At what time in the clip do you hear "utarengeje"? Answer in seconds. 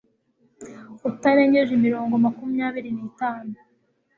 1.09-1.71